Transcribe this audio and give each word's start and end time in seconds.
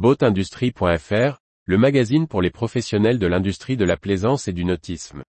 Boatindustrie.fr, 0.00 1.42
le 1.66 1.76
magazine 1.76 2.26
pour 2.26 2.40
les 2.40 2.48
professionnels 2.48 3.18
de 3.18 3.26
l'industrie 3.26 3.76
de 3.76 3.84
la 3.84 3.98
plaisance 3.98 4.48
et 4.48 4.54
du 4.54 4.64
nautisme. 4.64 5.24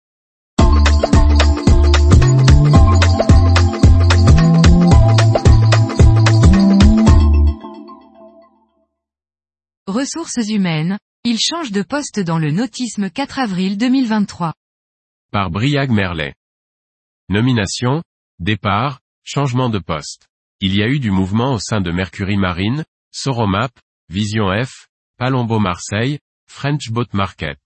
Ressources 9.88 10.48
humaines, 10.48 11.00
il 11.24 11.40
change 11.40 11.72
de 11.72 11.82
poste 11.82 12.20
dans 12.20 12.38
le 12.38 12.52
nautisme 12.52 13.10
4 13.10 13.40
avril 13.40 13.76
2023. 13.76 14.54
Par 15.32 15.50
Briag 15.50 15.90
Merlet. 15.90 16.36
Nomination, 17.28 18.04
départ, 18.38 19.00
changement 19.24 19.72
de 19.72 19.80
poste. 19.80 20.28
Il 20.62 20.76
y 20.76 20.84
a 20.84 20.88
eu 20.88 21.00
du 21.00 21.10
mouvement 21.10 21.54
au 21.56 21.60
sein 21.60 21.82
de 21.82 21.90
Mercury 21.90 22.38
Marine, 22.38 22.86
Soromap, 23.12 23.72
Vision 24.12 24.48
F, 24.52 24.88
Palombo 25.20 25.60
Marseille, 25.60 26.18
French 26.50 26.90
Boat 26.90 27.10
Market. 27.14 27.60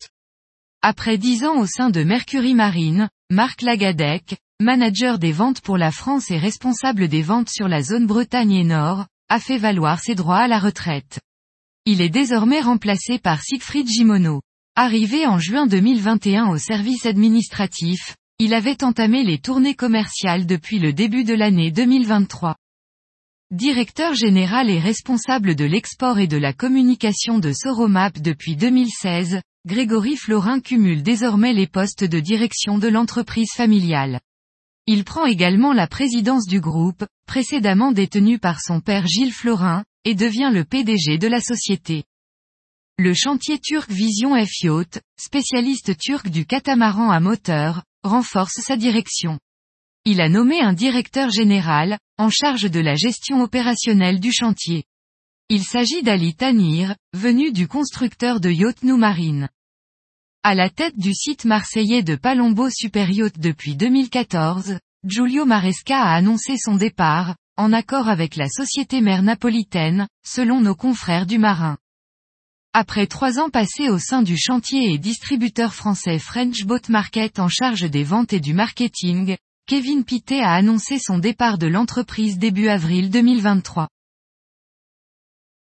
Après 0.82 1.18
dix 1.18 1.46
ans 1.46 1.58
au 1.58 1.66
sein 1.66 1.90
de 1.90 2.04
Mercury 2.04 2.54
Marine, 2.54 3.08
Marc 3.30 3.62
Lagadec, 3.62 4.36
manager 4.60 5.20
des 5.20 5.32
ventes 5.32 5.62
pour 5.62 5.78
la 5.78 5.92
France 5.92 6.32
et 6.32 6.38
responsable 6.38 7.08
des 7.08 7.22
ventes 7.22 7.48
sur 7.48 7.70
la 7.70 7.82
zone 7.82 8.08
Bretagne 8.08 8.52
et 8.52 8.66
Nord, 8.66 9.06
a 9.30 9.40
fait 9.40 9.58
valoir 9.58 10.02
ses 10.02 10.16
droits 10.16 10.40
à 10.40 10.50
la 10.50 10.60
retraite. 10.60 11.22
Il 11.86 12.02
est 12.02 12.10
désormais 12.10 12.60
remplacé 12.60 13.20
par 13.20 13.42
Siegfried 13.42 13.88
Gimono. 13.88 14.42
Arrivé 14.76 15.26
en 15.26 15.40
juin 15.40 15.66
2021 15.66 16.48
au 16.50 16.58
service 16.58 17.06
administratif, 17.06 18.18
il 18.40 18.54
avait 18.54 18.84
entamé 18.84 19.24
les 19.24 19.38
tournées 19.38 19.76
commerciales 19.76 20.46
depuis 20.46 20.80
le 20.80 20.92
début 20.92 21.24
de 21.24 21.36
l'année 21.36 21.72
2023. 21.72 22.58
Directeur 23.52 24.16
général 24.16 24.70
et 24.70 24.80
responsable 24.80 25.56
de 25.56 25.66
l'export 25.66 26.18
et 26.18 26.28
de 26.28 26.38
la 26.38 26.54
communication 26.54 27.40
de 27.40 27.52
Soromap 27.52 28.18
depuis 28.20 28.56
2016, 28.56 29.42
Grégory 29.68 30.16
Florin 30.16 30.60
cumule 30.60 31.04
désormais 31.04 31.54
les 31.54 31.68
postes 31.68 32.04
de 32.04 32.20
direction 32.20 32.78
de 32.78 32.88
l'entreprise 32.88 33.52
familiale. 33.56 34.20
Il 34.88 35.04
prend 35.04 35.26
également 35.26 35.72
la 35.72 35.88
présidence 35.88 36.48
du 36.48 36.60
groupe, 36.60 37.06
précédemment 37.28 37.92
détenu 37.92 38.40
par 38.40 38.60
son 38.60 38.82
père 38.82 39.08
Gilles 39.08 39.34
Florin, 39.34 39.84
et 40.04 40.16
devient 40.16 40.52
le 40.52 40.66
PDG 40.66 41.18
de 41.18 41.28
la 41.28 41.40
société. 41.40 42.04
Le 42.98 43.14
chantier 43.14 43.60
turc 43.60 43.90
Vision 43.90 44.36
F 44.36 44.50
spécialiste 45.18 45.98
turc 45.98 46.30
du 46.30 46.46
catamaran 46.46 47.12
à 47.12 47.20
moteur, 47.20 47.84
renforce 48.04 48.62
sa 48.62 48.78
direction. 48.78 49.40
Il 50.06 50.20
a 50.20 50.28
nommé 50.28 50.60
un 50.60 50.74
directeur 50.74 51.30
général, 51.30 51.98
en 52.18 52.30
charge 52.30 52.70
de 52.70 52.80
la 52.80 52.96
gestion 52.96 53.42
opérationnelle 53.42 54.20
du 54.20 54.32
chantier. 54.32 54.84
Il 55.50 55.64
s'agit 55.64 56.04
d'Ali 56.04 56.36
Tanir, 56.36 56.96
venu 57.14 57.52
du 57.52 57.68
constructeur 57.68 58.40
de 58.40 58.50
yacht 58.50 58.84
Nou 58.84 58.98
Marine. 58.98 59.50
À 60.44 60.56
la 60.56 60.70
tête 60.70 60.98
du 60.98 61.14
site 61.14 61.46
marseillais 61.46 62.04
de 62.04 62.16
Palombo 62.16 62.70
Super 62.70 63.10
Yacht 63.10 63.40
depuis 63.40 63.76
2014, 63.76 64.78
Giulio 65.06 65.46
Maresca 65.46 66.02
a 66.02 66.16
annoncé 66.16 66.58
son 66.58 66.76
départ, 66.76 67.36
en 67.58 67.74
accord 67.74 68.08
avec 68.08 68.36
la 68.36 68.48
société 68.48 69.02
mère 69.02 69.24
napolitaine, 69.24 70.08
selon 70.26 70.62
nos 70.62 70.76
confrères 70.76 71.26
du 71.26 71.40
marin. 71.40 71.78
Après 72.74 73.06
trois 73.06 73.40
ans 73.40 73.50
passés 73.50 73.90
au 73.90 74.00
sein 74.00 74.22
du 74.22 74.38
chantier 74.38 74.92
et 74.92 74.98
distributeur 74.98 75.74
français 75.74 76.20
French 76.20 76.64
Boat 76.66 76.90
Market 76.90 77.40
en 77.40 77.48
charge 77.48 77.90
des 77.90 78.04
ventes 78.04 78.34
et 78.34 78.40
du 78.40 78.54
marketing, 78.54 79.38
Kevin 79.66 80.04
Pittet 80.04 80.42
a 80.42 80.52
annoncé 80.52 81.00
son 81.00 81.20
départ 81.20 81.58
de 81.58 81.68
l'entreprise 81.68 82.38
début 82.38 82.68
avril 82.68 83.10
2023. 83.10 83.88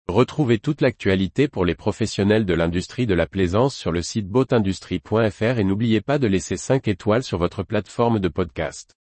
Retrouvez 0.07 0.59
toute 0.59 0.79
l'actualité 0.79 1.49
pour 1.49 1.65
les 1.65 1.75
professionnels 1.75 2.45
de 2.45 2.53
l'industrie 2.53 3.05
de 3.05 3.13
la 3.13 3.27
plaisance 3.27 3.75
sur 3.75 3.91
le 3.91 4.01
site 4.01 4.29
boatindustrie.fr 4.29 5.59
et 5.59 5.63
n'oubliez 5.65 5.99
pas 5.99 6.19
de 6.19 6.27
laisser 6.27 6.55
5 6.55 6.87
étoiles 6.87 7.23
sur 7.23 7.37
votre 7.37 7.63
plateforme 7.63 8.19
de 8.19 8.29
podcast. 8.29 8.95